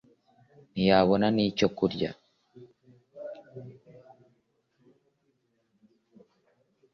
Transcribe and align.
…ntiyabona 0.71 1.27
n’icyo 1.35 1.67
kurya 1.77 2.09